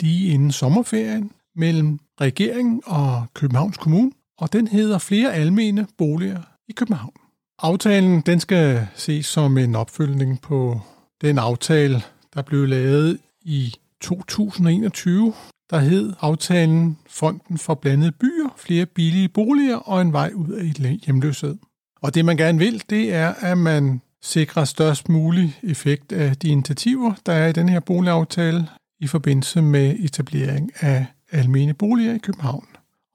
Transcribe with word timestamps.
lige 0.00 0.32
inden 0.32 0.52
sommerferien 0.52 1.30
mellem 1.56 1.98
regeringen 2.20 2.82
og 2.86 3.26
Københavns 3.34 3.76
Kommune, 3.76 4.12
og 4.38 4.52
den 4.52 4.68
hedder 4.68 4.98
Flere 4.98 5.34
almene 5.34 5.86
boliger 5.98 6.42
i 6.68 6.72
København. 6.72 7.12
Aftalen 7.58 8.20
den 8.20 8.40
skal 8.40 8.86
ses 8.94 9.26
som 9.26 9.58
en 9.58 9.74
opfølgning 9.74 10.40
på 10.40 10.80
den 11.20 11.38
aftale, 11.38 12.02
der 12.34 12.42
blev 12.42 12.66
lavet 12.66 13.18
i 13.42 13.74
2021, 14.00 15.34
der 15.70 15.78
hed 15.78 16.12
aftalen 16.20 16.98
Fonden 17.08 17.58
for 17.58 17.74
blandede 17.74 18.12
byer, 18.12 18.54
flere 18.56 18.86
billige 18.86 19.28
boliger 19.28 19.76
og 19.76 20.02
en 20.02 20.12
vej 20.12 20.30
ud 20.34 20.48
af 20.48 20.64
hjemløshed. 21.06 21.56
Og 22.02 22.14
det 22.14 22.24
man 22.24 22.36
gerne 22.36 22.58
vil, 22.58 22.82
det 22.90 23.14
er, 23.14 23.34
at 23.34 23.58
man 23.58 24.00
sikrer 24.22 24.64
størst 24.64 25.08
mulig 25.08 25.58
effekt 25.62 26.12
af 26.12 26.36
de 26.36 26.48
initiativer, 26.48 27.14
der 27.26 27.32
er 27.32 27.48
i 27.48 27.52
den 27.52 27.68
her 27.68 27.80
boligaftale, 27.80 28.68
i 29.00 29.06
forbindelse 29.06 29.62
med 29.62 29.96
etablering 29.98 30.70
af 30.80 31.06
almene 31.32 31.74
boliger 31.74 32.14
i 32.14 32.18
København, 32.18 32.66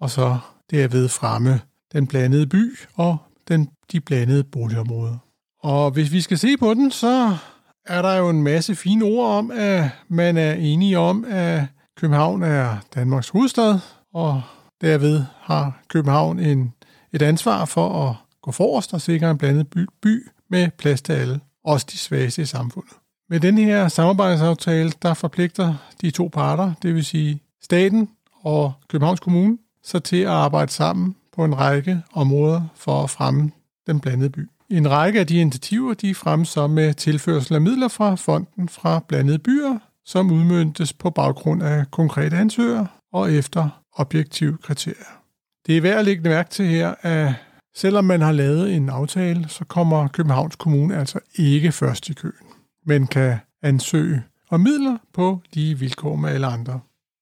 og 0.01 0.09
så 0.09 0.37
derved 0.71 1.09
fremme 1.09 1.61
den 1.93 2.07
blandede 2.07 2.47
by 2.47 2.79
og 2.95 3.17
den, 3.47 3.69
de 3.91 3.99
blandede 3.99 4.43
boligområder. 4.43 5.17
Og 5.63 5.91
hvis 5.91 6.11
vi 6.11 6.21
skal 6.21 6.37
se 6.37 6.57
på 6.57 6.73
den, 6.73 6.91
så 6.91 7.37
er 7.85 8.01
der 8.01 8.15
jo 8.15 8.29
en 8.29 8.43
masse 8.43 8.75
fine 8.75 9.05
ord 9.05 9.37
om, 9.37 9.51
at 9.51 9.89
man 10.07 10.37
er 10.37 10.53
enige 10.53 10.97
om, 10.97 11.25
at 11.27 11.63
København 11.97 12.43
er 12.43 12.77
Danmarks 12.95 13.29
hovedstad, 13.29 13.79
og 14.13 14.41
derved 14.81 15.23
har 15.39 15.81
København 15.87 16.39
en, 16.39 16.73
et 17.13 17.21
ansvar 17.21 17.65
for 17.65 18.09
at 18.09 18.15
gå 18.41 18.51
forrest 18.51 18.93
og 18.93 19.01
sikre 19.01 19.31
en 19.31 19.37
blandet 19.37 19.67
by, 19.67 19.87
by 20.01 20.27
med 20.49 20.69
plads 20.77 21.01
til 21.01 21.13
alle, 21.13 21.39
også 21.63 21.87
de 21.91 21.97
svageste 21.97 22.41
i 22.41 22.45
samfundet. 22.45 22.93
Med 23.31 23.39
den 23.39 23.57
her 23.57 23.87
samarbejdsaftale, 23.87 24.91
der 25.01 25.13
forpligter 25.13 25.75
de 26.01 26.11
to 26.11 26.29
parter, 26.33 26.73
det 26.81 26.95
vil 26.95 27.05
sige 27.05 27.41
staten 27.61 28.09
og 28.43 28.73
Københavns 28.87 29.19
Kommune, 29.19 29.57
så 29.83 29.99
til 29.99 30.17
at 30.17 30.27
arbejde 30.27 30.71
sammen 30.71 31.15
på 31.35 31.45
en 31.45 31.57
række 31.57 32.01
områder 32.13 32.61
for 32.75 33.03
at 33.03 33.09
fremme 33.09 33.51
den 33.87 33.99
blandede 33.99 34.29
by. 34.29 34.49
En 34.69 34.91
række 34.91 35.19
af 35.19 35.27
de 35.27 35.37
initiativer, 35.37 35.93
de 35.93 36.15
frem 36.15 36.45
så 36.45 36.67
med 36.67 36.93
tilførsel 36.93 37.55
af 37.55 37.61
midler 37.61 37.87
fra 37.87 38.15
fonden 38.15 38.69
fra 38.69 39.03
blandede 39.07 39.39
byer, 39.39 39.77
som 40.05 40.31
udmyndtes 40.31 40.93
på 40.93 41.09
baggrund 41.09 41.63
af 41.63 41.91
konkrete 41.91 42.37
ansøgere 42.37 42.87
og 43.13 43.33
efter 43.33 43.69
objektive 43.93 44.57
kriterier. 44.57 45.19
Det 45.67 45.77
er 45.77 45.81
værd 45.81 45.99
at 45.99 46.05
lægge 46.05 46.23
mærke 46.23 46.49
til 46.49 46.65
her, 46.65 46.93
at 47.01 47.33
selvom 47.75 48.05
man 48.05 48.21
har 48.21 48.31
lavet 48.31 48.75
en 48.75 48.89
aftale, 48.89 49.49
så 49.49 49.65
kommer 49.65 50.07
Københavns 50.07 50.55
Kommune 50.55 50.97
altså 50.97 51.19
ikke 51.35 51.71
først 51.71 52.09
i 52.09 52.13
køen 52.13 52.48
men 52.85 53.07
kan 53.07 53.37
ansøge 53.61 54.23
om 54.49 54.59
midler 54.59 54.97
på 55.13 55.41
de 55.53 55.79
vilkår 55.79 56.15
med 56.15 56.29
alle 56.29 56.47
andre. 56.47 56.79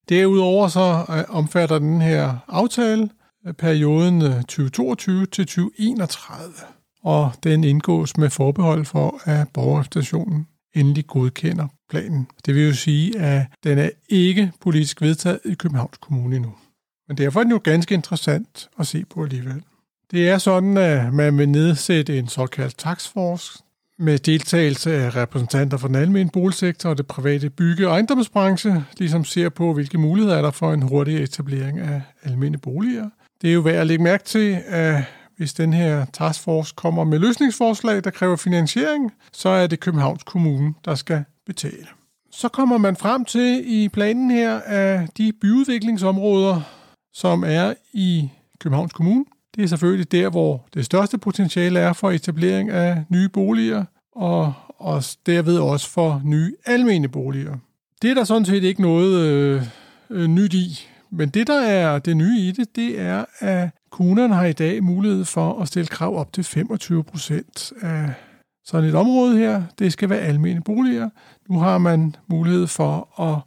Derudover 0.10 0.68
så 0.68 1.06
øh, 1.10 1.36
omfatter 1.36 1.80
den 1.80 2.02
her 2.02 2.38
aftale 2.48 3.10
øh, 3.48 3.54
perioden 3.54 4.22
øh, 4.22 4.36
2022 4.36 5.26
til 5.26 5.46
2031, 5.46 6.54
og 7.04 7.32
den 7.44 7.64
indgås 7.64 8.18
med 8.18 8.30
forbehold 8.30 8.86
for, 8.86 9.30
at 9.30 9.48
borgerstationen 9.54 10.48
endelig 10.76 11.08
godkender 11.08 11.68
planen. 11.90 12.28
Det 12.46 12.56
vil 12.56 12.68
jo 12.68 12.74
sige, 12.74 13.20
at 13.20 13.46
den 13.64 13.78
er 13.78 13.90
ikke 14.10 14.52
politisk 14.62 15.02
vedtaget 15.02 15.40
i 15.46 15.54
Københavns 15.54 15.98
Kommune 15.98 16.36
endnu. 16.36 16.54
Men 17.08 17.18
derfor 17.18 17.40
er 17.40 17.44
den 17.44 17.52
jo 17.52 17.62
ganske 17.64 17.96
interessant 17.96 18.70
at 18.80 18.88
se 18.88 19.06
på 19.06 19.24
alligevel. 19.24 19.64
Det 20.12 20.30
er 20.30 20.38
sådan, 20.38 20.78
at 20.78 21.14
man 21.14 21.38
vil 21.38 21.50
nedsætte 21.50 22.20
en 22.20 22.28
såkaldt 22.28 22.78
taxforce, 22.78 23.64
med 24.00 24.20
deltagelse 24.20 24.94
af 24.94 25.16
repræsentanter 25.16 25.78
fra 25.78 25.88
den 25.88 25.96
almindelige 25.96 26.32
boligsektor 26.34 26.90
og 26.90 26.98
det 26.98 27.08
private 27.08 27.50
bygge- 27.50 27.88
og 27.88 27.94
ejendomsbranche, 27.94 28.86
ligesom 28.98 29.26
ser 29.26 29.50
på, 29.50 29.74
hvilke 29.74 29.98
muligheder 29.98 30.38
er 30.38 30.42
der 30.42 30.52
for 30.52 30.74
en 30.74 30.82
hurtig 30.82 31.24
etablering 31.24 31.80
af 31.80 32.02
almindelige 32.24 32.62
boliger. 32.62 33.10
Det 33.42 33.50
er 33.50 33.54
jo 33.54 33.62
værd 33.62 33.76
at 33.76 33.88
lægge 33.88 34.04
mærke 34.04 34.24
til, 34.24 34.58
at 34.68 35.04
hvis 35.38 35.54
den 35.54 35.74
her 35.74 36.06
taskforce 36.14 36.74
kommer 36.78 37.04
med 37.04 37.20
løsningsforslag, 37.20 38.04
der 38.04 38.10
kræver 38.10 38.36
finansiering, 38.36 39.12
så 39.34 39.50
er 39.50 39.68
det 39.68 39.80
Københavns 39.80 40.24
Kommune, 40.24 40.74
der 40.86 40.96
skal 40.96 41.24
betale. 41.46 41.88
Så 42.32 42.50
kommer 42.50 42.78
man 42.78 42.96
frem 42.96 43.26
til 43.26 43.64
i 43.66 43.90
planen 43.90 44.32
her, 44.32 44.60
at 44.60 45.18
de 45.18 45.34
byudviklingsområder, 45.42 46.62
som 47.14 47.44
er 47.48 47.74
i 47.94 48.30
Københavns 48.60 48.94
Kommune, 48.94 49.26
det 49.58 49.64
er 49.64 49.68
selvfølgelig 49.68 50.12
der, 50.12 50.30
hvor 50.30 50.68
det 50.74 50.86
største 50.86 51.18
potentiale 51.18 51.80
er 51.80 51.94
for 51.94 52.12
etablering 52.12 52.70
af 52.70 53.04
nye 53.10 53.30
boliger, 53.30 53.86
og, 54.16 54.54
og 54.78 55.04
derved 55.26 55.60
også 55.60 55.90
for 55.90 56.22
nye 56.26 56.56
almene 56.66 57.08
boliger. 57.08 57.58
Det 58.02 58.10
er 58.10 58.14
der 58.14 58.24
sådan 58.24 58.46
set 58.46 58.64
ikke 58.64 58.82
noget 58.82 59.26
øh, 59.26 59.62
øh, 60.10 60.28
nyt 60.28 60.54
i, 60.54 60.88
men 61.12 61.30
det, 61.30 61.48
der 61.48 61.62
er 61.62 62.00
det 62.00 62.18
nye 62.18 62.40
i 62.40 62.52
det, 62.52 62.76
det 62.76 63.00
er, 63.00 63.26
at 63.40 63.70
kommunerne 63.92 64.34
har 64.34 64.46
i 64.46 64.54
dag 64.54 64.84
mulighed 64.84 65.26
for 65.26 65.62
at 65.62 65.68
stille 65.68 65.88
krav 65.88 66.18
op 66.18 66.34
til 66.34 66.44
25 66.44 67.04
procent 67.04 67.74
af 67.82 68.14
sådan 68.66 68.90
et 68.90 68.96
område 68.96 69.38
her. 69.38 69.64
Det 69.80 69.94
skal 69.94 70.10
være 70.10 70.20
almene 70.20 70.62
boliger. 70.62 71.10
Nu 71.50 71.60
har 71.60 71.78
man 71.78 72.16
mulighed 72.28 72.68
for 72.68 73.22
at 73.22 73.42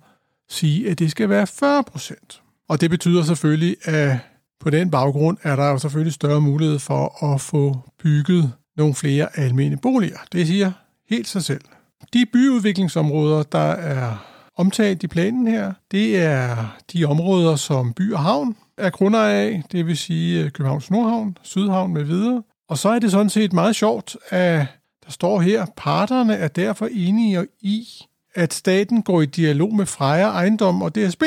sige, 0.48 0.90
at 0.90 0.98
det 0.98 1.10
skal 1.10 1.28
være 1.28 1.46
40 1.46 1.84
procent. 1.84 2.42
Og 2.68 2.80
det 2.80 2.90
betyder 2.90 3.22
selvfølgelig, 3.22 3.76
at 3.84 4.18
på 4.60 4.70
den 4.70 4.90
baggrund 4.90 5.38
er 5.42 5.56
der 5.56 5.68
jo 5.68 5.78
selvfølgelig 5.78 6.12
større 6.12 6.40
mulighed 6.40 6.78
for 6.78 7.32
at 7.32 7.40
få 7.40 7.76
bygget 8.02 8.52
nogle 8.76 8.94
flere 8.94 9.38
almene 9.38 9.76
boliger. 9.76 10.18
Det 10.32 10.46
siger 10.46 10.72
helt 11.10 11.28
sig 11.28 11.44
selv. 11.44 11.60
De 12.12 12.26
byudviklingsområder, 12.32 13.42
der 13.42 13.58
er 13.72 14.16
omtalt 14.56 15.02
i 15.02 15.06
planen 15.06 15.46
her, 15.46 15.72
det 15.90 16.22
er 16.22 16.76
de 16.92 17.04
områder, 17.04 17.56
som 17.56 17.92
by 17.92 18.12
og 18.12 18.20
havn 18.20 18.56
er 18.78 18.90
grunder 18.90 19.20
af, 19.20 19.62
det 19.72 19.86
vil 19.86 19.96
sige 19.96 20.44
øh, 20.44 20.50
Københavns 20.50 20.90
Nordhavn, 20.90 21.38
Sydhavn 21.42 21.94
med 21.94 22.04
videre. 22.04 22.42
Og 22.68 22.78
så 22.78 22.88
er 22.88 22.98
det 22.98 23.10
sådan 23.10 23.30
set 23.30 23.52
meget 23.52 23.76
sjovt, 23.76 24.16
at 24.28 24.66
der 25.04 25.10
står 25.10 25.40
her, 25.40 25.66
parterne 25.76 26.34
er 26.34 26.48
derfor 26.48 26.88
enige 26.92 27.46
i, 27.60 27.88
at 28.34 28.54
staten 28.54 29.02
går 29.02 29.22
i 29.22 29.26
dialog 29.26 29.74
med 29.74 29.86
Freja 29.86 30.28
Ejendom 30.28 30.82
og 30.82 30.94
DSB 30.94 31.22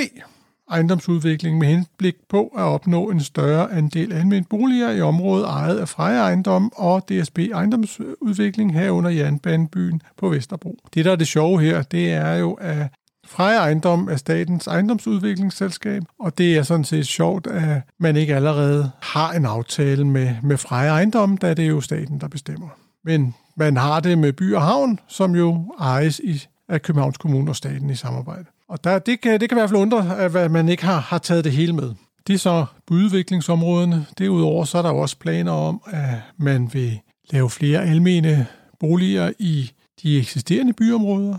ejendomsudvikling 0.73 1.57
med 1.57 1.67
henblik 1.67 2.15
på 2.29 2.47
at 2.57 2.63
opnå 2.63 3.09
en 3.09 3.19
større 3.19 3.71
andel 3.71 4.13
almindelige 4.13 4.47
boliger 4.49 4.91
i 4.91 5.01
området 5.01 5.45
ejet 5.45 5.77
af 5.77 5.89
Freja 5.89 6.19
Ejendom 6.19 6.71
og 6.75 7.09
DSB 7.09 7.39
Ejendomsudvikling 7.39 8.73
herunder 8.73 9.09
Jernbanebyen 9.09 10.01
på 10.17 10.29
Vesterbro. 10.29 10.77
Det, 10.93 11.05
der 11.05 11.11
er 11.11 11.15
det 11.15 11.27
sjove 11.27 11.61
her, 11.61 11.81
det 11.81 12.13
er 12.13 12.33
jo, 12.33 12.53
at 12.53 12.87
Freja 13.27 13.57
Ejendom 13.57 14.07
er 14.11 14.15
statens 14.15 14.67
ejendomsudviklingsselskab, 14.67 16.03
og 16.19 16.37
det 16.37 16.57
er 16.57 16.63
sådan 16.63 16.83
set 16.83 17.07
sjovt, 17.07 17.47
at 17.47 17.81
man 17.99 18.15
ikke 18.15 18.35
allerede 18.35 18.91
har 19.01 19.31
en 19.31 19.45
aftale 19.45 20.07
med, 20.07 20.35
med 20.43 20.57
Freja 20.57 20.91
Ejendom, 20.91 21.37
da 21.37 21.53
det 21.53 21.65
er 21.65 21.69
jo 21.69 21.81
staten, 21.81 22.21
der 22.21 22.27
bestemmer. 22.27 22.67
Men 23.03 23.35
man 23.55 23.77
har 23.77 23.99
det 23.99 24.17
med 24.17 24.33
By 24.33 24.53
og 24.53 24.61
Havn, 24.61 24.99
som 25.07 25.35
jo 25.35 25.75
ejes 25.79 26.19
i, 26.19 26.47
af 26.69 26.81
Københavns 26.81 27.17
Kommune 27.17 27.51
og 27.51 27.55
staten 27.55 27.89
i 27.89 27.95
samarbejde. 27.95 28.45
Og 28.73 28.83
der, 28.83 28.99
det, 28.99 29.21
kan, 29.21 29.39
det 29.39 29.49
kan 29.49 29.57
i 29.57 29.59
hvert 29.59 29.69
fald 29.69 29.81
undre, 29.81 30.19
at 30.19 30.51
man 30.51 30.69
ikke 30.69 30.83
har, 30.83 30.99
har 30.99 31.17
taget 31.17 31.43
det 31.43 31.51
hele 31.51 31.73
med. 31.73 31.93
Det 32.27 32.33
er 32.33 32.37
så 32.37 32.65
på 32.87 32.93
udviklingsområderne. 32.93 34.05
Derudover 34.17 34.65
så 34.65 34.77
er 34.77 34.81
der 34.81 34.89
også 34.89 35.17
planer 35.17 35.51
om, 35.51 35.81
at 35.85 36.15
man 36.37 36.69
vil 36.73 36.99
lave 37.29 37.49
flere 37.49 37.83
almene 37.83 38.47
boliger 38.79 39.31
i 39.39 39.71
de 40.03 40.17
eksisterende 40.19 40.73
byområder, 40.73 41.37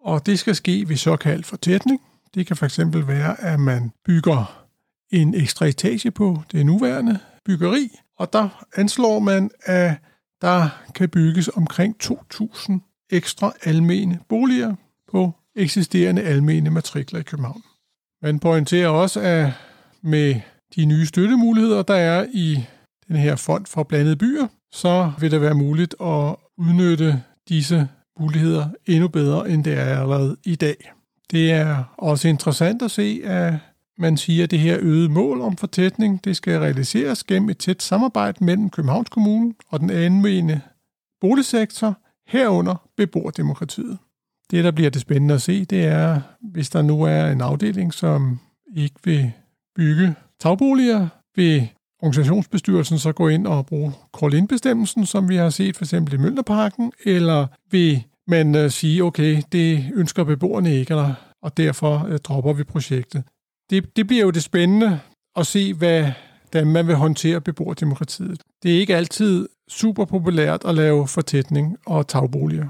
og 0.00 0.26
det 0.26 0.38
skal 0.38 0.54
ske 0.54 0.88
ved 0.88 0.96
såkaldt 0.96 1.46
fortætning. 1.46 2.00
Det 2.34 2.46
kan 2.46 2.56
fx 2.56 2.78
være, 2.94 3.40
at 3.40 3.60
man 3.60 3.92
bygger 4.04 4.64
en 5.10 5.34
ekstra 5.34 5.66
etage 5.66 6.10
på 6.10 6.42
det 6.52 6.66
nuværende 6.66 7.18
byggeri, 7.44 7.88
og 8.18 8.32
der 8.32 8.64
anslår 8.76 9.18
man, 9.18 9.50
at 9.64 9.94
der 10.40 10.68
kan 10.94 11.08
bygges 11.08 11.48
omkring 11.48 11.96
2.000 12.04 12.72
ekstra 13.10 13.52
almene 13.64 14.18
boliger 14.28 14.74
på 15.10 15.32
eksisterende 15.58 16.22
almene 16.22 16.70
matrikler 16.70 17.20
i 17.20 17.22
København. 17.22 17.62
Man 18.22 18.40
pointerer 18.40 18.88
også, 18.88 19.20
at 19.20 19.52
med 20.02 20.40
de 20.76 20.84
nye 20.84 21.06
støttemuligheder, 21.06 21.82
der 21.82 21.94
er 21.94 22.26
i 22.32 22.64
den 23.08 23.16
her 23.16 23.36
fond 23.36 23.66
for 23.66 23.82
blandede 23.82 24.16
byer, 24.16 24.46
så 24.72 25.12
vil 25.20 25.30
det 25.30 25.40
være 25.40 25.54
muligt 25.54 25.94
at 26.00 26.36
udnytte 26.58 27.22
disse 27.48 27.88
muligheder 28.20 28.68
endnu 28.86 29.08
bedre, 29.08 29.50
end 29.50 29.64
det 29.64 29.78
er 29.78 29.84
allerede 29.84 30.36
i 30.44 30.54
dag. 30.54 30.92
Det 31.30 31.52
er 31.52 31.94
også 31.98 32.28
interessant 32.28 32.82
at 32.82 32.90
se, 32.90 33.20
at 33.24 33.54
man 33.98 34.16
siger, 34.16 34.44
at 34.44 34.50
det 34.50 34.58
her 34.58 34.78
øgede 34.80 35.08
mål 35.08 35.40
om 35.40 35.56
fortætning, 35.56 36.24
det 36.24 36.36
skal 36.36 36.58
realiseres 36.58 37.24
gennem 37.24 37.50
et 37.50 37.58
tæt 37.58 37.82
samarbejde 37.82 38.44
mellem 38.44 38.70
Københavns 38.70 39.08
Kommune 39.08 39.54
og 39.68 39.80
den 39.80 39.90
almene 39.90 40.62
boligsektor, 41.20 41.98
herunder 42.26 42.88
beboerdemokratiet. 42.96 43.98
Det, 44.50 44.64
der 44.64 44.70
bliver 44.70 44.90
det 44.90 45.00
spændende 45.00 45.34
at 45.34 45.42
se, 45.42 45.64
det 45.64 45.84
er, 45.84 46.20
hvis 46.40 46.70
der 46.70 46.82
nu 46.82 47.02
er 47.02 47.26
en 47.26 47.40
afdeling, 47.40 47.94
som 47.94 48.40
ikke 48.76 48.96
vil 49.04 49.32
bygge 49.76 50.14
tagboliger, 50.40 51.08
vil 51.36 51.68
organisationsbestyrelsen 52.02 52.98
så 52.98 53.12
gå 53.12 53.28
ind 53.28 53.46
og 53.46 53.66
bruge 53.66 53.92
call-in-bestemmelsen, 54.20 55.06
som 55.06 55.28
vi 55.28 55.36
har 55.36 55.50
set 55.50 55.76
for 55.76 55.84
eksempel 55.84 56.14
i 56.14 56.16
Mølnerparken, 56.16 56.92
eller 57.04 57.46
vil 57.70 58.04
man 58.26 58.54
øh, 58.54 58.70
sige, 58.70 59.04
okay, 59.04 59.42
det 59.52 59.84
ønsker 59.94 60.24
beboerne 60.24 60.74
ikke, 60.74 60.90
eller, 60.90 61.14
og 61.42 61.56
derfor 61.56 62.06
øh, 62.08 62.18
dropper 62.18 62.52
vi 62.52 62.64
projektet. 62.64 63.22
Det, 63.70 63.96
det 63.96 64.06
bliver 64.06 64.22
jo 64.22 64.30
det 64.30 64.42
spændende 64.42 65.00
at 65.36 65.46
se, 65.46 65.74
hvad 65.74 66.12
da 66.52 66.64
man 66.64 66.86
vil 66.86 66.94
håndtere 66.94 67.40
beboerdemokratiet. 67.40 68.40
Det 68.62 68.74
er 68.74 68.80
ikke 68.80 68.96
altid 68.96 69.48
super 69.68 70.04
populært 70.04 70.64
at 70.64 70.74
lave 70.74 71.08
fortætning 71.08 71.76
og 71.86 72.08
tagboliger. 72.08 72.68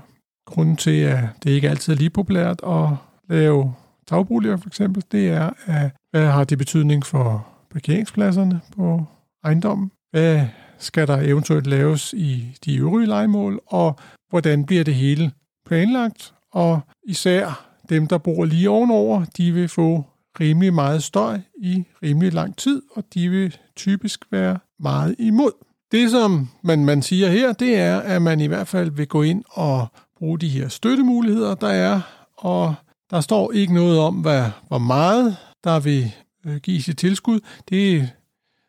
Grunden 0.48 0.76
til, 0.76 1.00
at 1.00 1.24
det 1.44 1.50
ikke 1.50 1.70
altid 1.70 1.92
er 1.92 1.96
lige 1.96 2.10
populært 2.10 2.60
at 2.66 2.88
lave 3.28 3.74
tagboliger 4.06 4.56
for 4.56 4.66
eksempel, 4.66 5.04
det 5.12 5.28
er, 5.28 5.50
at 5.66 5.90
hvad 6.10 6.26
har 6.26 6.44
det 6.44 6.58
betydning 6.58 7.06
for 7.06 7.46
parkeringspladserne 7.70 8.60
på 8.76 9.04
ejendommen? 9.44 9.90
Hvad 10.10 10.46
skal 10.78 11.06
der 11.06 11.16
eventuelt 11.16 11.66
laves 11.66 12.12
i 12.12 12.58
de 12.64 12.76
øvrige 12.76 13.06
legemål? 13.06 13.60
Og 13.66 13.96
hvordan 14.30 14.64
bliver 14.64 14.84
det 14.84 14.94
hele 14.94 15.30
planlagt? 15.66 16.34
Og 16.52 16.80
især 17.06 17.66
dem, 17.88 18.06
der 18.06 18.18
bor 18.18 18.44
lige 18.44 18.70
ovenover, 18.70 19.24
de 19.36 19.52
vil 19.52 19.68
få 19.68 20.04
rimelig 20.40 20.74
meget 20.74 21.02
støj 21.02 21.40
i 21.62 21.84
rimelig 22.02 22.32
lang 22.32 22.56
tid, 22.56 22.82
og 22.94 23.04
de 23.14 23.28
vil 23.28 23.56
typisk 23.76 24.24
være 24.30 24.58
meget 24.80 25.16
imod. 25.18 25.52
Det, 25.92 26.10
som 26.10 26.48
man, 26.62 26.84
man 26.84 27.02
siger 27.02 27.28
her, 27.28 27.52
det 27.52 27.78
er, 27.78 28.00
at 28.00 28.22
man 28.22 28.40
i 28.40 28.46
hvert 28.46 28.68
fald 28.68 28.90
vil 28.90 29.08
gå 29.08 29.22
ind 29.22 29.44
og 29.50 29.86
bruge 30.18 30.38
de 30.38 30.48
her 30.48 30.68
støttemuligheder, 30.68 31.54
der 31.54 31.68
er, 31.68 32.00
og 32.36 32.74
der 33.10 33.20
står 33.20 33.52
ikke 33.52 33.74
noget 33.74 33.98
om, 33.98 34.14
hvad, 34.14 34.44
hvor 34.68 34.78
meget 34.78 35.36
der 35.64 35.80
vil 35.80 36.12
øh, 36.46 36.56
gives 36.56 36.88
i 36.88 36.94
tilskud. 36.94 37.40
Det 37.68 38.10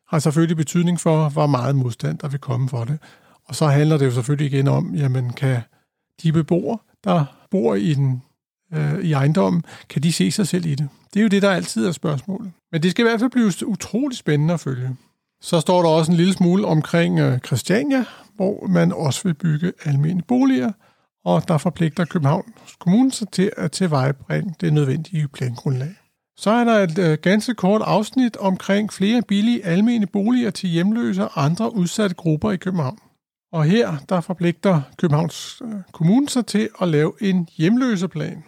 har 0.07 0.19
selvfølgelig 0.19 0.57
betydning 0.57 0.99
for, 0.99 1.29
hvor 1.29 1.47
meget 1.47 1.75
modstand 1.75 2.17
der 2.17 2.27
vil 2.27 2.39
komme 2.39 2.69
for 2.69 2.83
det. 2.83 2.99
Og 3.45 3.55
så 3.55 3.67
handler 3.67 3.97
det 3.97 4.05
jo 4.05 4.11
selvfølgelig 4.11 4.53
igen 4.53 4.67
om, 4.67 4.95
jamen 4.95 5.33
kan 5.33 5.61
de 6.23 6.31
beboere, 6.31 6.77
der 7.03 7.25
bor 7.51 7.75
i, 7.75 7.93
den, 7.93 8.21
øh, 8.73 8.99
i 8.99 9.11
ejendommen, 9.13 9.63
kan 9.89 10.03
de 10.03 10.13
se 10.13 10.31
sig 10.31 10.47
selv 10.47 10.65
i 10.65 10.75
det? 10.75 10.89
Det 11.13 11.19
er 11.19 11.23
jo 11.23 11.29
det, 11.29 11.41
der 11.41 11.49
altid 11.49 11.87
er 11.87 11.91
spørgsmålet. 11.91 12.51
Men 12.71 12.83
det 12.83 12.91
skal 12.91 13.05
i 13.05 13.07
hvert 13.07 13.19
fald 13.19 13.31
blive 13.31 13.67
utrolig 13.67 14.17
spændende 14.17 14.53
at 14.53 14.59
følge. 14.59 14.95
Så 15.41 15.59
står 15.59 15.81
der 15.81 15.89
også 15.89 16.11
en 16.11 16.17
lille 16.17 16.33
smule 16.33 16.65
omkring 16.65 17.19
øh, 17.19 17.39
Christiania, 17.39 18.05
hvor 18.35 18.67
man 18.67 18.91
også 18.91 19.21
vil 19.23 19.33
bygge 19.33 19.73
almindelige 19.85 20.27
boliger, 20.27 20.71
og 21.25 21.47
der 21.47 21.57
forpligter 21.57 22.05
Københavns 22.05 22.75
Kommune 22.79 23.11
sig 23.11 23.29
til 23.29 23.51
at 23.57 23.71
tilvejebringe 23.71 24.55
det 24.61 24.73
nødvendige 24.73 25.27
plangrundlag. 25.27 25.95
Så 26.37 26.51
er 26.51 26.63
der 26.63 26.73
et 26.73 26.97
øh, 26.97 27.17
ganske 27.21 27.53
kort 27.53 27.81
afsnit 27.81 28.37
omkring 28.37 28.93
flere 28.93 29.21
billige 29.21 29.65
almene 29.65 30.07
boliger 30.07 30.49
til 30.49 30.69
hjemløse 30.69 31.23
og 31.23 31.43
andre 31.45 31.75
udsatte 31.75 32.15
grupper 32.15 32.51
i 32.51 32.57
København. 32.57 32.99
Og 33.51 33.63
her 33.63 33.97
der 34.09 34.21
forpligter 34.21 34.81
Københavns 34.97 35.61
øh, 35.65 35.75
Kommune 35.91 36.29
sig 36.29 36.45
til 36.45 36.69
at 36.81 36.87
lave 36.87 37.13
en 37.21 37.47
hjemløseplan. 37.57 38.43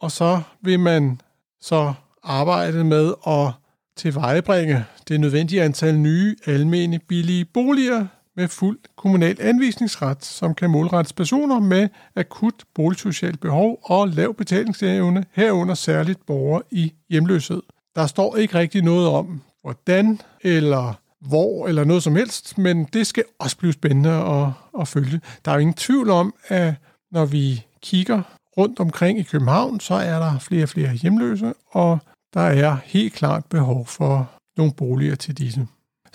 Og 0.00 0.10
så 0.10 0.42
vil 0.62 0.80
man 0.80 1.20
så 1.60 1.94
arbejde 2.22 2.84
med 2.84 3.14
at 3.26 3.52
tilvejebringe 3.96 4.84
det 5.08 5.20
nødvendige 5.20 5.62
antal 5.62 5.98
nye 5.98 6.36
almene 6.46 6.98
billige 6.98 7.44
boliger 7.44 8.06
med 8.36 8.48
fuld 8.48 8.78
kommunal 8.96 9.36
anvisningsret, 9.40 10.24
som 10.24 10.54
kan 10.54 10.70
målrettes 10.70 11.12
personer 11.12 11.60
med 11.60 11.88
akut 12.16 12.64
boligsocialt 12.74 13.40
behov 13.40 13.78
og 13.82 14.08
lav 14.08 14.34
betalingsevne, 14.34 15.24
herunder 15.32 15.74
særligt 15.74 16.26
borgere 16.26 16.62
i 16.70 16.92
hjemløshed. 17.10 17.62
Der 17.96 18.06
står 18.06 18.36
ikke 18.36 18.54
rigtig 18.58 18.82
noget 18.82 19.08
om, 19.08 19.42
hvordan 19.62 20.20
eller 20.42 20.94
hvor 21.20 21.68
eller 21.68 21.84
noget 21.84 22.02
som 22.02 22.16
helst, 22.16 22.58
men 22.58 22.84
det 22.84 23.06
skal 23.06 23.24
også 23.38 23.56
blive 23.56 23.72
spændende 23.72 24.10
at, 24.10 24.48
at 24.80 24.88
følge. 24.88 25.20
Der 25.44 25.50
er 25.50 25.54
jo 25.54 25.60
ingen 25.60 25.74
tvivl 25.74 26.10
om, 26.10 26.34
at 26.48 26.74
når 27.10 27.24
vi 27.24 27.64
kigger 27.82 28.22
rundt 28.58 28.80
omkring 28.80 29.18
i 29.18 29.22
København, 29.22 29.80
så 29.80 29.94
er 29.94 30.18
der 30.18 30.38
flere 30.38 30.62
og 30.62 30.68
flere 30.68 30.92
hjemløse, 30.92 31.54
og 31.70 31.98
der 32.34 32.40
er 32.40 32.76
helt 32.84 33.12
klart 33.12 33.44
behov 33.44 33.86
for 33.86 34.30
nogle 34.56 34.72
boliger 34.72 35.14
til 35.14 35.38
disse. 35.38 35.66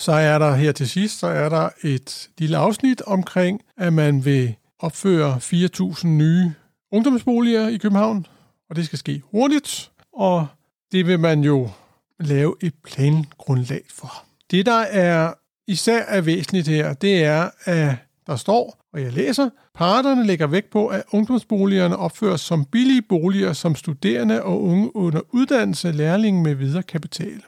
Så 0.02 0.12
er 0.12 0.38
der 0.38 0.56
her 0.56 0.72
til 0.72 0.90
sidst, 0.90 1.20
så 1.20 1.28
er 1.28 1.50
der 1.50 1.70
et 1.84 2.30
lille 2.38 2.58
afsnit 2.58 3.02
omkring, 3.02 3.62
at 3.78 3.94
man 3.94 4.26
vil 4.26 4.56
opføre 4.80 5.36
4.000 5.36 6.08
nye 6.08 6.54
ungdomsboliger 6.92 7.68
i 7.68 7.78
København, 7.78 8.26
og 8.70 8.76
det 8.76 8.86
skal 8.86 9.00
ske 9.00 9.22
hurtigt, 9.32 9.92
og 10.14 10.48
det 10.92 11.08
vil 11.08 11.20
man 11.20 11.44
jo 11.44 11.70
lave 12.20 12.56
et 12.62 12.74
plangrundlag 12.84 13.82
for. 13.90 14.24
Det, 14.52 14.66
der 14.66 14.80
er 14.80 15.34
især 15.68 16.04
er 16.04 16.22
væsentligt 16.22 16.68
her, 16.68 16.94
det 16.94 17.24
er, 17.24 17.50
at 17.64 17.96
der 18.28 18.36
står, 18.36 18.86
og 18.94 19.02
jeg 19.02 19.14
læser, 19.14 19.50
parterne 19.76 20.26
lægger 20.26 20.48
vægt 20.48 20.70
på, 20.70 20.88
at 20.88 21.04
ungdomsboligerne 21.12 21.98
opføres 21.98 22.42
som 22.42 22.66
billige 22.66 23.02
boliger, 23.02 23.54
som 23.54 23.76
studerende 23.76 24.44
og 24.44 24.64
unge 24.64 24.96
under 24.96 25.22
uddannelse, 25.32 25.92
lærlinge 25.92 26.44
med 26.44 26.56
videre 26.56 26.84
kapital. 26.84 27.44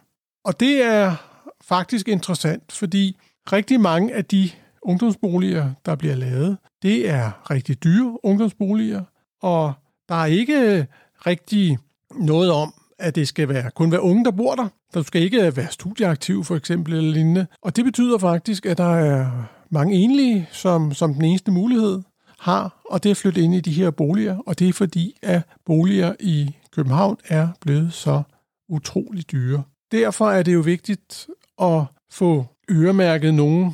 Og 0.46 0.60
det 0.60 0.84
er 0.84 1.33
faktisk 1.68 2.08
interessant, 2.08 2.72
fordi 2.72 3.18
rigtig 3.52 3.80
mange 3.80 4.14
af 4.14 4.26
de 4.26 4.50
ungdomsboliger, 4.82 5.72
der 5.86 5.96
bliver 5.96 6.16
lavet, 6.16 6.58
det 6.82 7.10
er 7.10 7.52
rigtig 7.52 7.84
dyre 7.84 8.26
ungdomsboliger, 8.26 9.04
og 9.42 9.74
der 10.10 10.16
er 10.16 10.26
ikke 10.26 10.88
rigtig 11.26 11.78
noget 12.16 12.52
om, 12.52 12.74
at 13.00 13.16
det 13.16 13.28
skal 13.28 13.50
være 13.50 13.72
kun 13.72 13.92
være 13.92 14.02
unge, 14.02 14.26
der 14.26 14.32
bor 14.32 14.56
der. 14.56 14.68
Der 14.94 15.02
skal 15.02 15.22
ikke 15.22 15.56
være 15.56 15.72
studieaktiv 15.72 16.44
for 16.44 16.56
eksempel 16.56 16.94
eller 16.94 17.12
lignende. 17.12 17.48
Og 17.62 17.76
det 17.76 17.86
betyder 17.86 18.18
faktisk, 18.18 18.66
at 18.66 18.78
der 18.78 18.96
er 18.96 19.32
mange 19.70 19.96
enlige, 19.96 20.48
som, 20.52 20.94
som 20.94 21.14
den 21.14 21.26
eneste 21.26 21.52
mulighed 21.52 22.02
har, 22.40 22.82
og 22.90 23.04
det 23.04 23.12
er 23.12 23.16
flyttet 23.16 23.42
ind 23.42 23.56
i 23.56 23.60
de 23.60 23.72
her 23.72 23.92
boliger. 23.92 24.38
Og 24.38 24.60
det 24.60 24.70
er 24.70 24.74
fordi, 24.74 25.18
at 25.22 25.42
boliger 25.66 26.16
i 26.20 26.56
København 26.72 27.18
er 27.28 27.48
blevet 27.62 27.94
så 27.94 28.24
utrolig 28.70 29.32
dyre. 29.32 29.64
Derfor 29.92 30.30
er 30.30 30.44
det 30.44 30.54
jo 30.54 30.60
vigtigt 30.60 31.28
at 31.62 31.84
få 32.12 32.46
øremærket 32.72 33.34
nogle 33.34 33.74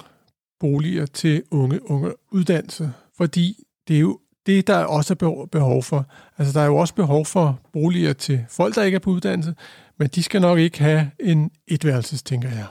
boliger 0.60 1.06
til 1.06 1.44
unge, 1.52 1.92
unge 1.92 2.14
uddannelse, 2.32 2.94
fordi 3.18 3.64
det 3.88 3.96
er 3.96 4.00
jo 4.00 4.20
det, 4.46 4.68
der 4.68 4.78
også 4.78 5.14
er 5.14 5.48
behov 5.52 5.84
for. 5.84 6.06
Altså, 6.38 6.54
der 6.54 6.62
er 6.62 6.66
jo 6.66 6.76
også 6.76 6.94
behov 6.94 7.26
for 7.26 7.60
boliger 7.74 8.14
til 8.14 8.46
folk, 8.50 8.76
der 8.76 8.84
ikke 8.84 8.96
er 8.96 9.00
på 9.00 9.10
uddannelse, 9.10 9.56
men 9.98 10.08
de 10.08 10.24
skal 10.24 10.42
nok 10.42 10.60
ikke 10.60 10.80
have 10.80 11.12
en 11.20 11.52
etværelses, 11.68 12.24
tænker 12.24 12.50
jeg. 12.50 12.66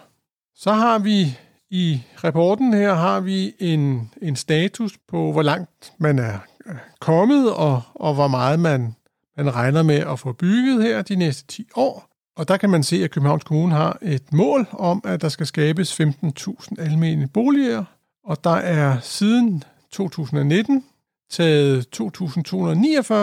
Så 0.55 0.73
har 0.73 0.99
vi 0.99 1.39
i 1.71 2.03
rapporten 2.25 2.73
her 2.73 2.95
har 2.95 3.21
vi 3.21 3.55
en, 3.59 4.11
en 4.23 4.37
status 4.37 4.99
på, 5.09 5.33
hvor 5.33 5.43
langt 5.43 5.93
man 5.99 6.19
er 6.19 6.39
øh, 6.67 6.77
kommet, 7.01 7.53
og, 7.53 7.83
og 7.95 8.15
hvor 8.15 8.29
meget 8.29 8.61
man, 8.61 8.95
man 9.37 9.55
regner 9.55 9.83
med 9.83 9.97
at 9.97 10.19
få 10.19 10.33
bygget 10.33 10.83
her 10.83 11.03
de 11.03 11.17
næste 11.17 11.47
10 11.47 11.69
år. 11.77 12.08
Og 12.39 12.49
der 12.49 12.57
kan 12.57 12.71
man 12.71 12.83
se, 12.83 13.05
at 13.05 13.11
Københavns 13.11 13.45
Kommune 13.45 13.75
har 13.75 13.99
et 14.03 14.33
mål 14.33 14.67
om, 14.73 15.01
at 15.05 15.21
der 15.21 15.29
skal 15.29 15.47
skabes 15.47 16.01
15.000 16.01 16.83
almene 16.83 17.29
boliger, 17.29 17.85
og 18.25 18.45
der 18.45 18.51
er 18.55 19.01
siden 19.01 19.63
2019 19.91 20.85
taget 21.31 21.87
2.249 21.97 23.15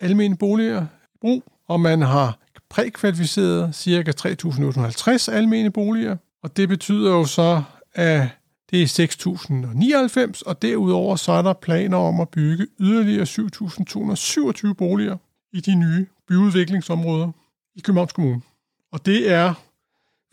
almene 0.00 0.36
boliger 0.36 0.82
i 0.82 1.18
brug, 1.20 1.42
og 1.68 1.80
man 1.80 2.02
har 2.02 2.38
prækvalificeret 2.68 3.74
ca. 3.74 4.12
3.850 4.20 5.32
almene 5.32 5.70
boliger, 5.70 6.16
og 6.42 6.56
det 6.56 6.68
betyder 6.68 7.10
jo 7.10 7.24
så, 7.24 7.62
at 7.94 8.28
det 8.70 8.82
er 8.82 9.06
6.099, 10.36 10.42
og 10.46 10.62
derudover 10.62 11.16
så 11.16 11.32
er 11.32 11.42
der 11.42 11.52
planer 11.52 11.96
om 11.96 12.20
at 12.20 12.28
bygge 12.28 12.66
yderligere 12.80 13.26
7.227 14.68 14.72
boliger 14.72 15.16
i 15.52 15.60
de 15.60 15.74
nye 15.74 16.06
byudviklingsområder. 16.28 17.32
i 17.74 17.80
Københavns 17.80 18.12
Kommune. 18.12 18.42
Og 18.92 19.06
det 19.06 19.30
er 19.32 19.54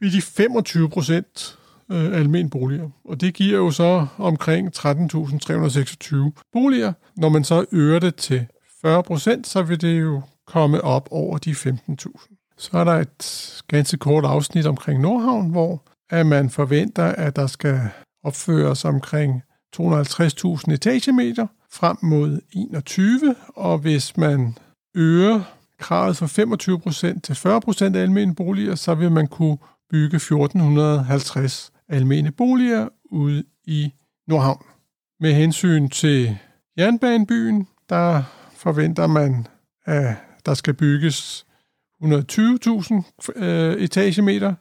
ved 0.01 0.12
de 0.12 0.22
25 0.22 0.89
procent 0.89 1.60
øh, 1.91 2.13
almen 2.13 2.50
boliger. 2.50 2.89
Og 3.05 3.22
det 3.22 3.33
giver 3.33 3.57
jo 3.57 3.72
så 3.72 4.07
omkring 4.17 4.77
13.326 4.77 6.15
boliger. 6.53 6.93
Når 7.17 7.29
man 7.29 7.43
så 7.43 7.65
øger 7.72 8.00
det 8.00 8.15
til 8.15 8.48
40 8.81 9.03
procent, 9.03 9.48
så 9.48 9.62
vil 9.63 9.81
det 9.81 10.01
jo 10.01 10.22
komme 10.48 10.81
op 10.81 11.07
over 11.12 11.38
de 11.38 11.51
15.000. 11.51 12.55
Så 12.57 12.77
er 12.77 12.83
der 12.83 12.93
et 12.93 13.63
ganske 13.67 13.98
kort 13.98 14.25
afsnit 14.25 14.65
omkring 14.65 15.01
Nordhavn, 15.01 15.50
hvor 15.50 15.83
at 16.10 16.25
man 16.25 16.50
forventer, 16.50 17.03
at 17.03 17.36
der 17.36 17.48
skal 17.48 17.79
opføres 18.24 18.86
omkring 18.86 19.41
250.000 19.75 20.74
etagemeter 20.74 21.48
frem 21.72 21.98
mod 22.01 22.39
21, 22.51 23.36
og 23.55 23.77
hvis 23.77 24.17
man 24.17 24.57
øger 24.95 25.41
kravet 25.80 26.18
fra 26.18 26.25
25% 26.25 27.20
til 27.20 27.34
40% 27.34 27.98
almene 27.98 28.36
boliger, 28.36 28.75
så 28.75 28.96
vil 28.96 29.12
man 29.12 29.27
kunne 29.27 29.58
bygge 29.89 30.15
1450 30.15 31.72
almene 31.89 32.32
boliger 32.32 32.88
ude 33.06 33.44
i 33.65 33.94
Nordhavn. 34.27 34.65
Med 35.20 35.34
hensyn 35.34 35.89
til 35.89 36.38
jernbanebyen, 36.77 37.68
der 37.89 38.24
forventer 38.56 39.08
man, 39.08 39.48
at 39.86 40.15
der 40.46 40.53
skal 40.53 40.74
bygges 40.74 41.46
120.000 42.03 43.34
øh, 43.36 43.74
etagemeter, 43.74 44.53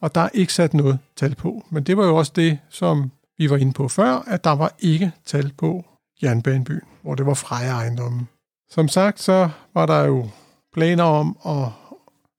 og 0.00 0.14
der 0.14 0.20
er 0.20 0.28
ikke 0.34 0.52
sat 0.52 0.74
noget 0.74 0.98
tal 1.16 1.34
på. 1.34 1.64
Men 1.70 1.82
det 1.82 1.96
var 1.96 2.06
jo 2.06 2.16
også 2.16 2.32
det, 2.36 2.58
som 2.68 3.10
vi 3.38 3.50
var 3.50 3.56
inde 3.56 3.72
på 3.72 3.88
før, 3.88 4.24
at 4.26 4.44
der 4.44 4.50
var 4.50 4.74
ikke 4.78 5.12
tal 5.26 5.52
på 5.58 5.84
jernbanebyen, 6.22 6.80
hvor 7.02 7.14
det 7.14 7.26
var 7.26 7.34
freje 7.34 7.70
ejendomme. 7.70 8.26
Som 8.70 8.88
sagt, 8.88 9.20
så 9.20 9.50
var 9.74 9.86
der 9.86 10.04
jo 10.04 10.28
planer 10.72 11.04
om 11.04 11.38
at 11.46 11.68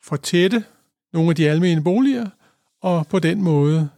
fortætte 0.04 0.64
nogle 1.14 1.30
af 1.30 1.36
de 1.36 1.50
almene 1.50 1.84
boliger, 1.84 2.30
og 2.82 3.08
på 3.08 3.20
den 3.20 3.42
måde 3.42 3.90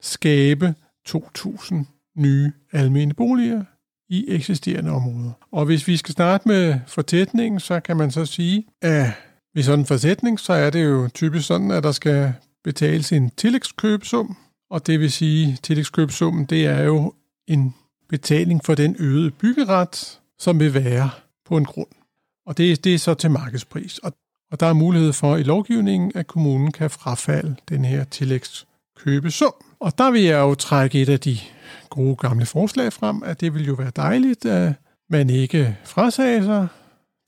skabe 0.00 0.74
2.000 1.08 1.74
nye 2.16 2.52
almene 2.72 3.14
boliger 3.14 3.64
i 4.08 4.24
eksisterende 4.28 4.90
områder. 4.90 5.32
Og 5.52 5.64
hvis 5.64 5.88
vi 5.88 5.96
skal 5.96 6.12
starte 6.12 6.48
med 6.48 6.80
fortætningen, 6.86 7.60
så 7.60 7.80
kan 7.80 7.96
man 7.96 8.10
så 8.10 8.26
sige, 8.26 8.66
at 8.82 9.06
ved 9.54 9.62
sådan 9.62 9.78
en 9.78 9.86
forsætning, 9.86 10.40
så 10.40 10.52
er 10.52 10.70
det 10.70 10.84
jo 10.84 11.08
typisk 11.14 11.46
sådan, 11.46 11.70
at 11.70 11.82
der 11.82 11.92
skal 11.92 12.34
betales 12.64 13.12
en 13.12 13.30
tillægskøbsum, 13.30 14.36
og 14.70 14.86
det 14.86 15.00
vil 15.00 15.12
sige, 15.12 15.52
at 15.52 15.60
tillægskøbsummen 15.62 16.44
det 16.44 16.66
er 16.66 16.82
jo 16.82 17.14
en 17.46 17.74
betaling 18.08 18.64
for 18.64 18.74
den 18.74 18.96
øgede 18.98 19.30
byggeret, 19.30 20.20
som 20.38 20.60
vil 20.60 20.74
være 20.74 21.10
på 21.44 21.56
en 21.56 21.64
grund. 21.64 22.01
Og 22.46 22.58
det, 22.58 22.84
det 22.84 22.94
er 22.94 22.98
så 22.98 23.14
til 23.14 23.30
markedspris. 23.30 23.98
Og, 23.98 24.12
og 24.52 24.60
der 24.60 24.66
er 24.66 24.72
mulighed 24.72 25.12
for 25.12 25.36
i 25.36 25.42
lovgivningen, 25.42 26.12
at 26.14 26.26
kommunen 26.26 26.72
kan 26.72 26.90
frafalde 26.90 27.56
den 27.68 27.84
her 27.84 28.04
tillægskøbesum. 28.04 29.52
Og 29.80 29.98
der 29.98 30.10
vil 30.10 30.22
jeg 30.22 30.38
jo 30.38 30.54
trække 30.54 31.02
et 31.02 31.08
af 31.08 31.20
de 31.20 31.38
gode 31.90 32.16
gamle 32.16 32.46
forslag 32.46 32.92
frem, 32.92 33.22
at 33.22 33.40
det 33.40 33.54
vil 33.54 33.66
jo 33.66 33.74
være 33.74 33.92
dejligt, 33.96 34.44
at 34.44 34.74
man 35.10 35.30
ikke 35.30 35.76
frasagde 35.84 36.44
sig 36.44 36.68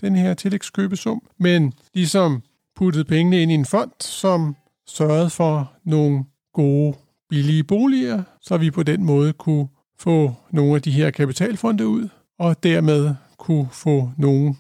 den 0.01 0.17
her 0.17 0.35
tillægskøbesum, 0.35 1.23
men 1.39 1.73
ligesom 1.95 2.43
puttede 2.77 3.05
pengene 3.05 3.43
ind 3.43 3.51
i 3.51 3.55
en 3.55 3.65
fond, 3.65 3.91
som 4.01 4.57
sørgede 4.87 5.31
for 5.31 5.73
nogle 5.85 6.25
gode, 6.53 6.97
billige 7.31 7.65
boliger, 7.65 8.23
så 8.41 8.57
vi 8.57 8.71
på 8.71 8.83
den 8.83 9.05
måde 9.05 9.33
kunne 9.33 9.69
få 9.99 10.35
nogle 10.51 10.75
af 10.75 10.83
de 10.83 10.91
her 10.91 11.11
kapitalfonde 11.11 11.87
ud, 11.87 12.09
og 12.39 12.63
dermed 12.63 13.15
kunne 13.39 13.69
få 13.73 14.11
nogle 14.19 14.55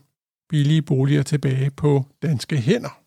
billige 0.54 0.82
boliger 0.82 1.22
tilbage 1.22 1.70
på 1.70 2.04
danske 2.22 2.56
hænder. 2.56 2.98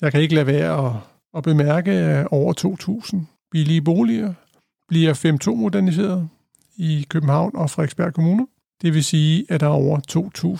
Jeg 0.00 0.12
kan 0.12 0.20
ikke 0.20 0.34
lade 0.34 0.46
være 0.46 0.86
at, 0.86 0.92
at 1.36 1.42
bemærke, 1.42 1.90
at 1.90 2.26
over 2.30 2.52
2.000 3.12 3.16
billige 3.50 3.82
boliger 3.82 4.34
bliver 4.88 5.14
5.2 5.50 5.54
moderniseret 5.54 6.28
i 6.76 7.06
København 7.08 7.56
og 7.56 7.70
Frederiksberg 7.70 8.14
Kommune. 8.14 8.46
Det 8.82 8.94
vil 8.94 9.04
sige, 9.04 9.46
at 9.48 9.60
der 9.60 9.66
er 9.66 9.70
over 9.70 10.00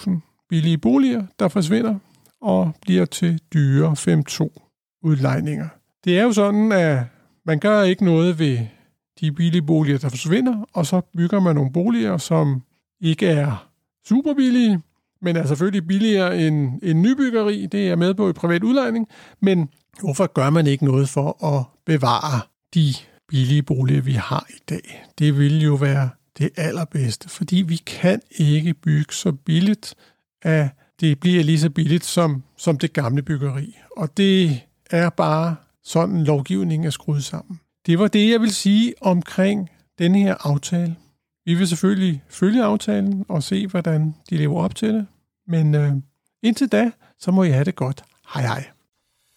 2.000 0.07 0.47
billige 0.49 0.79
boliger, 0.79 1.27
der 1.39 1.49
forsvinder 1.49 1.99
og 2.41 2.73
bliver 2.83 3.05
til 3.05 3.41
dyre 3.53 3.93
5.2 3.93 4.99
udlejninger. 5.03 5.69
Det 6.05 6.19
er 6.19 6.23
jo 6.23 6.33
sådan, 6.33 6.73
at 6.73 7.05
man 7.47 7.59
gør 7.59 7.83
ikke 7.83 8.05
noget 8.05 8.39
ved 8.39 8.59
de 9.21 9.33
billige 9.33 9.63
boliger, 9.63 9.99
der 9.99 10.09
forsvinder, 10.09 10.69
og 10.73 10.87
så 10.87 11.01
bygger 11.17 11.41
man 11.41 11.55
nogle 11.55 11.73
boliger, 11.73 12.17
som 12.17 12.63
ikke 13.01 13.27
er 13.27 13.69
super 14.09 14.35
billige, 14.35 14.81
men 15.23 15.37
er 15.37 15.47
selvfølgelig 15.47 15.87
billigere 15.87 16.47
end, 16.47 16.81
end 16.83 16.99
nybyggeri. 17.01 17.67
Det 17.67 17.89
er 17.89 17.97
med 17.97 18.15
på 18.15 18.31
i 18.31 18.33
privat 18.33 18.63
udlejning. 18.63 19.09
Men 19.43 19.69
hvorfor 20.01 20.27
gør 20.27 20.51
man 20.51 20.67
ikke 20.67 20.85
noget 20.85 21.09
for 21.09 21.45
at 21.45 21.65
bevare 21.87 22.41
de 22.75 22.95
billige 23.29 23.63
boliger, 23.63 24.03
vi 24.03 24.13
har 24.13 24.47
i 24.51 24.59
dag? 24.69 25.07
Det 25.19 25.39
ville 25.39 25.59
jo 25.59 25.75
være 25.75 26.11
det 26.39 26.51
allerbedste, 26.57 27.29
fordi 27.29 27.57
vi 27.57 27.77
kan 27.77 28.21
ikke 28.31 28.75
bygge 28.75 29.15
så 29.15 29.33
billigt, 29.33 29.95
at 30.43 30.69
det 31.01 31.21
bliver 31.21 31.45
lige 31.45 31.61
så 31.61 31.71
billigt 31.71 32.05
som, 32.05 32.43
som 32.57 32.79
det 32.79 32.93
gamle 32.93 33.23
byggeri. 33.23 33.77
Og 33.97 34.17
det 34.17 34.61
er 34.91 35.11
bare 35.11 35.57
sådan 35.85 36.25
lovgivningen 36.25 36.87
er 36.87 36.91
skruet 36.91 37.25
sammen. 37.25 37.61
Det 37.87 37.99
var 37.99 38.09
det, 38.09 38.31
jeg 38.31 38.41
vil 38.41 38.55
sige 38.55 38.95
omkring 39.01 39.69
den 39.99 40.15
her 40.15 40.35
aftale. 40.41 40.97
Vi 41.49 41.55
vil 41.55 41.69
selvfølgelig 41.69 42.23
følge 42.29 42.65
aftalen 42.65 43.25
og 43.29 43.43
se, 43.43 43.67
hvordan 43.67 44.15
de 44.31 44.37
lever 44.37 44.63
op 44.63 44.75
til 44.75 44.95
det. 44.95 45.07
Men 45.47 45.75
øh, 45.75 45.93
indtil 46.43 46.69
da, 46.69 46.91
så 47.19 47.31
må 47.31 47.43
I 47.43 47.51
have 47.51 47.65
det 47.65 47.77
godt. 47.77 48.03
Hej 48.35 48.43
hej. 48.43 48.65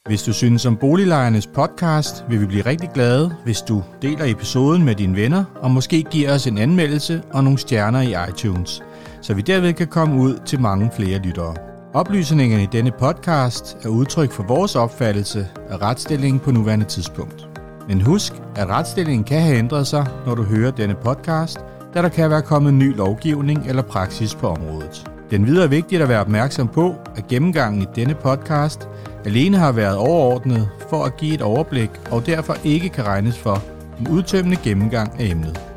Hvis 0.06 0.24
du 0.24 0.34
synes 0.34 0.66
om 0.66 0.78
Boliglejernes 0.78 1.48
podcast, 1.48 2.26
vil 2.30 2.42
vi 2.42 2.46
blive 2.46 2.66
rigtig 2.66 2.90
glade, 2.94 3.36
hvis 3.44 3.62
du 3.62 3.84
deler 4.02 4.26
episoden 4.26 4.86
med 4.86 4.96
dine 4.96 5.16
venner, 5.16 5.44
og 5.56 5.72
måske 5.72 6.04
giver 6.04 6.34
os 6.34 6.48
en 6.48 6.58
anmeldelse 6.58 7.24
og 7.34 7.44
nogle 7.44 7.60
stjerner 7.60 8.02
i 8.02 8.30
iTunes, 8.30 8.84
så 9.22 9.34
vi 9.34 9.42
derved 9.42 9.74
kan 9.74 9.88
komme 9.88 10.22
ud 10.22 10.40
til 10.46 10.60
mange 10.60 10.92
flere 10.96 11.20
lyttere. 11.20 11.56
Oplysningerne 11.94 12.64
i 12.64 12.70
denne 12.72 12.92
podcast 12.92 13.78
er 13.84 13.90
udtryk 13.90 14.32
for 14.32 14.44
vores 14.44 14.76
opfattelse 14.76 15.48
af 15.70 15.82
retsstillingen 15.82 16.40
på 16.40 16.52
nuværende 16.52 16.86
tidspunkt. 16.86 17.48
Men 17.88 18.02
husk, 18.02 18.34
at 18.56 18.68
retsstillingen 18.68 19.24
kan 19.24 19.42
have 19.42 19.58
ændret 19.58 19.88
sig, 19.88 20.08
når 20.26 20.36
du 20.36 20.44
hører 20.44 20.72
denne 20.72 20.96
podcast, 21.04 21.60
da 21.94 22.02
der 22.02 22.10
kan 22.10 22.30
være 22.30 22.42
kommet 22.42 22.74
ny 22.74 22.96
lovgivning 22.96 23.68
eller 23.68 23.82
praksis 23.82 24.36
på 24.36 24.48
området. 24.48 25.12
Den 25.32 25.46
videre 25.46 25.64
er 25.64 25.70
vigtigt 25.70 26.02
at 26.02 26.10
være 26.10 26.22
opmærksom 26.22 26.68
på, 26.68 26.96
at 27.16 27.28
gennemgangen 27.28 27.82
i 27.82 27.86
denne 27.96 28.16
podcast 28.16 28.88
alene 29.26 29.58
har 29.58 29.72
været 29.72 29.98
overordnet 29.98 30.70
for 30.90 31.04
at 31.04 31.18
give 31.18 31.34
et 31.34 31.42
overblik 31.42 31.90
og 32.12 32.26
derfor 32.26 32.56
ikke 32.64 32.90
kan 32.90 33.06
regnes 33.06 33.38
for 33.38 33.64
en 34.00 34.08
udtømmende 34.08 34.58
gennemgang 34.64 35.20
af 35.20 35.26
emnet. 35.26 35.71